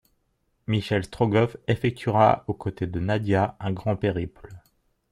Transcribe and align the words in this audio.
Michel 0.65 1.03
Strogoff 1.03 1.57
effectuera 1.67 2.43
aux 2.47 2.55
côtés 2.55 2.87
de 2.87 2.99
Nadia 2.99 3.55
un 3.59 3.71
grand 3.71 3.95
périple... 3.95 4.49